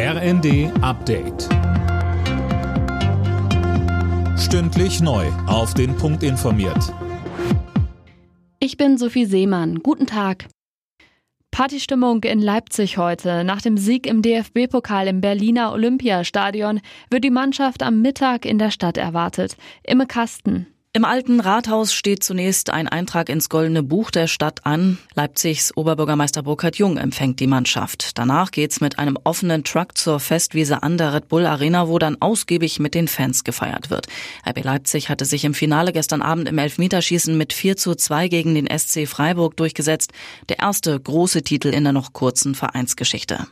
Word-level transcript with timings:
RND 0.00 0.70
Update. 0.80 1.48
Stündlich 4.38 5.00
neu. 5.00 5.26
Auf 5.48 5.74
den 5.74 5.96
Punkt 5.96 6.22
informiert. 6.22 6.94
Ich 8.60 8.76
bin 8.76 8.96
Sophie 8.96 9.24
Seemann. 9.24 9.80
Guten 9.80 10.06
Tag. 10.06 10.46
Partystimmung 11.50 12.22
in 12.22 12.38
Leipzig 12.38 12.96
heute. 12.96 13.42
Nach 13.42 13.60
dem 13.60 13.76
Sieg 13.76 14.06
im 14.06 14.22
DFB-Pokal 14.22 15.08
im 15.08 15.20
Berliner 15.20 15.72
Olympiastadion 15.72 16.80
wird 17.10 17.24
die 17.24 17.30
Mannschaft 17.30 17.82
am 17.82 18.00
Mittag 18.00 18.44
in 18.44 18.58
der 18.58 18.70
Stadt 18.70 18.98
erwartet. 18.98 19.56
Imme 19.82 20.06
Kasten. 20.06 20.68
Im 20.94 21.04
alten 21.04 21.40
Rathaus 21.40 21.92
steht 21.92 22.24
zunächst 22.24 22.70
ein 22.70 22.88
Eintrag 22.88 23.28
ins 23.28 23.50
Goldene 23.50 23.82
Buch 23.82 24.10
der 24.10 24.26
Stadt 24.26 24.64
an. 24.64 24.96
Leipzigs 25.14 25.76
Oberbürgermeister 25.76 26.42
Burkhard 26.42 26.76
Jung 26.76 26.96
empfängt 26.96 27.40
die 27.40 27.46
Mannschaft. 27.46 28.16
Danach 28.16 28.50
geht's 28.50 28.80
mit 28.80 28.98
einem 28.98 29.18
offenen 29.22 29.64
Truck 29.64 29.98
zur 29.98 30.18
Festwiese 30.18 30.82
an 30.82 30.96
der 30.96 31.12
Red 31.12 31.28
Bull 31.28 31.44
Arena, 31.44 31.88
wo 31.88 31.98
dann 31.98 32.16
ausgiebig 32.20 32.80
mit 32.80 32.94
den 32.94 33.06
Fans 33.06 33.44
gefeiert 33.44 33.90
wird. 33.90 34.06
RB 34.48 34.64
Leipzig 34.64 35.10
hatte 35.10 35.26
sich 35.26 35.44
im 35.44 35.52
Finale 35.52 35.92
gestern 35.92 36.22
Abend 36.22 36.48
im 36.48 36.56
Elfmeterschießen 36.56 37.36
mit 37.36 37.52
4 37.52 37.76
zu 37.76 37.94
2 37.94 38.28
gegen 38.28 38.54
den 38.54 38.66
SC 38.66 39.06
Freiburg 39.06 39.58
durchgesetzt. 39.58 40.12
Der 40.48 40.58
erste 40.58 40.98
große 40.98 41.42
Titel 41.42 41.68
in 41.68 41.84
der 41.84 41.92
noch 41.92 42.14
kurzen 42.14 42.54
Vereinsgeschichte. 42.54 43.46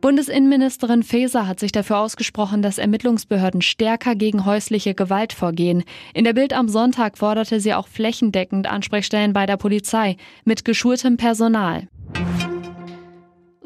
Bundesinnenministerin 0.00 1.02
Faeser 1.02 1.46
hat 1.46 1.58
sich 1.58 1.72
dafür 1.72 1.98
ausgesprochen, 1.98 2.62
dass 2.62 2.78
Ermittlungsbehörden 2.78 3.62
stärker 3.62 4.14
gegen 4.14 4.44
häusliche 4.44 4.94
Gewalt 4.94 5.32
vorgehen. 5.32 5.84
In 6.14 6.24
der 6.24 6.34
Bild 6.34 6.52
am 6.52 6.68
Sonntag 6.68 7.18
forderte 7.18 7.60
sie 7.60 7.74
auch 7.74 7.88
flächendeckend 7.88 8.66
Ansprechstellen 8.66 9.32
bei 9.32 9.46
der 9.46 9.56
Polizei 9.56 10.16
mit 10.44 10.64
geschultem 10.64 11.16
Personal. 11.16 11.88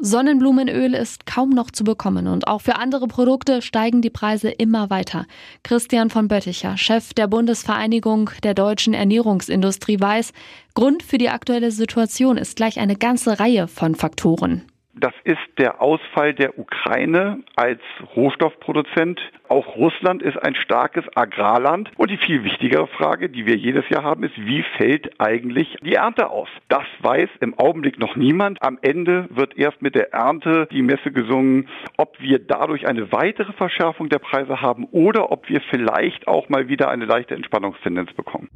Sonnenblumenöl 0.03 0.95
ist 0.95 1.27
kaum 1.27 1.51
noch 1.51 1.69
zu 1.69 1.83
bekommen 1.83 2.27
und 2.27 2.47
auch 2.47 2.61
für 2.61 2.77
andere 2.77 3.07
Produkte 3.07 3.61
steigen 3.61 4.01
die 4.01 4.09
Preise 4.09 4.49
immer 4.49 4.89
weiter. 4.89 5.27
Christian 5.61 6.09
von 6.09 6.27
Bötticher, 6.27 6.75
Chef 6.75 7.13
der 7.13 7.27
Bundesvereinigung 7.27 8.31
der 8.41 8.55
deutschen 8.55 8.95
Ernährungsindustrie, 8.95 9.99
weiß, 9.99 10.33
Grund 10.73 11.03
für 11.03 11.19
die 11.19 11.29
aktuelle 11.29 11.69
Situation 11.69 12.37
ist 12.37 12.55
gleich 12.55 12.79
eine 12.79 12.95
ganze 12.95 13.39
Reihe 13.39 13.67
von 13.67 13.93
Faktoren. 13.93 14.63
Das 15.01 15.13
ist 15.23 15.39
der 15.57 15.81
Ausfall 15.81 16.35
der 16.35 16.59
Ukraine 16.59 17.39
als 17.55 17.79
Rohstoffproduzent. 18.15 19.19
Auch 19.47 19.75
Russland 19.75 20.21
ist 20.21 20.37
ein 20.37 20.53
starkes 20.53 21.03
Agrarland. 21.15 21.89
Und 21.97 22.11
die 22.11 22.17
viel 22.17 22.43
wichtigere 22.43 22.85
Frage, 22.85 23.27
die 23.27 23.47
wir 23.47 23.55
jedes 23.55 23.89
Jahr 23.89 24.03
haben, 24.03 24.23
ist, 24.23 24.37
wie 24.37 24.63
fällt 24.77 25.19
eigentlich 25.19 25.75
die 25.81 25.95
Ernte 25.95 26.29
aus? 26.29 26.49
Das 26.69 26.83
weiß 26.99 27.29
im 27.39 27.57
Augenblick 27.57 27.97
noch 27.97 28.15
niemand. 28.15 28.61
Am 28.61 28.77
Ende 28.83 29.25
wird 29.31 29.57
erst 29.57 29.81
mit 29.81 29.95
der 29.95 30.13
Ernte 30.13 30.67
die 30.71 30.83
Messe 30.83 31.11
gesungen, 31.11 31.67
ob 31.97 32.21
wir 32.21 32.37
dadurch 32.37 32.87
eine 32.87 33.11
weitere 33.11 33.53
Verschärfung 33.53 34.07
der 34.07 34.19
Preise 34.19 34.61
haben 34.61 34.85
oder 34.91 35.31
ob 35.31 35.49
wir 35.49 35.61
vielleicht 35.61 36.27
auch 36.27 36.47
mal 36.47 36.67
wieder 36.67 36.89
eine 36.89 37.05
leichte 37.05 37.33
Entspannungstendenz 37.33 38.13
bekommen. 38.13 38.49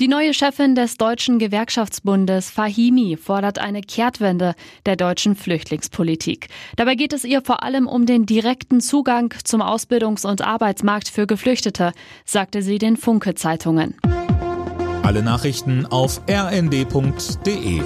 Die 0.00 0.08
neue 0.08 0.34
Chefin 0.34 0.74
des 0.74 0.96
Deutschen 0.96 1.38
Gewerkschaftsbundes, 1.38 2.50
Fahimi, 2.50 3.16
fordert 3.16 3.60
eine 3.60 3.80
Kehrtwende 3.80 4.56
der 4.86 4.96
deutschen 4.96 5.36
Flüchtlingspolitik. 5.36 6.48
Dabei 6.74 6.96
geht 6.96 7.12
es 7.12 7.22
ihr 7.22 7.42
vor 7.42 7.62
allem 7.62 7.86
um 7.86 8.04
den 8.04 8.26
direkten 8.26 8.80
Zugang 8.80 9.32
zum 9.44 9.62
Ausbildungs- 9.62 10.26
und 10.26 10.42
Arbeitsmarkt 10.42 11.08
für 11.08 11.28
Geflüchtete, 11.28 11.92
sagte 12.24 12.62
sie 12.62 12.78
den 12.78 12.96
Funke-Zeitungen. 12.96 13.94
Alle 15.04 15.22
Nachrichten 15.22 15.86
auf 15.86 16.20
rnd.de 16.28 17.82